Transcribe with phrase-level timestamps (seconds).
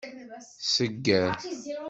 [0.73, 1.29] Segger.